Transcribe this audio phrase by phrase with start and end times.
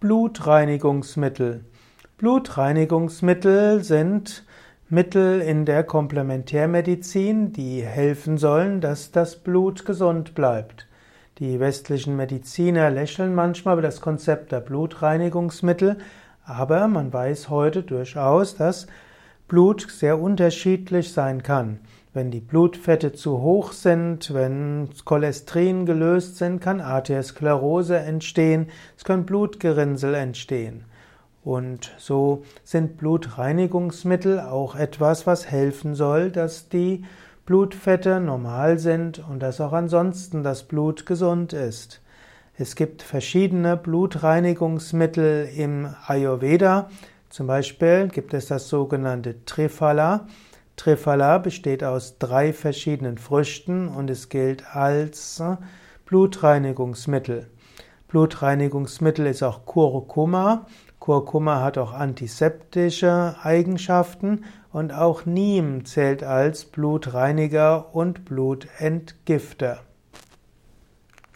[0.00, 1.64] Blutreinigungsmittel.
[2.18, 4.44] Blutreinigungsmittel sind
[4.88, 10.86] Mittel in der Komplementärmedizin, die helfen sollen, dass das Blut gesund bleibt.
[11.40, 15.98] Die westlichen Mediziner lächeln manchmal über das Konzept der Blutreinigungsmittel,
[16.44, 18.86] aber man weiß heute durchaus, dass
[19.48, 21.80] Blut sehr unterschiedlich sein kann.
[22.12, 28.66] Wenn die Blutfette zu hoch sind, wenn Cholesterin gelöst sind, kann Arteriosklerose entstehen,
[28.96, 30.84] es können Blutgerinnsel entstehen.
[31.44, 37.04] Und so sind Blutreinigungsmittel auch etwas, was helfen soll, dass die
[37.46, 42.02] Blutfette normal sind und dass auch ansonsten das Blut gesund ist.
[42.58, 46.90] Es gibt verschiedene Blutreinigungsmittel im Ayurveda.
[47.30, 50.26] Zum Beispiel gibt es das sogenannte Triphala.
[50.76, 55.42] Triphala besteht aus drei verschiedenen Früchten und es gilt als
[56.06, 57.50] Blutreinigungsmittel.
[58.08, 60.66] Blutreinigungsmittel ist auch Kurkuma.
[60.98, 69.80] Kurkuma hat auch antiseptische Eigenschaften und auch Neem zählt als Blutreiniger und Blutentgifter.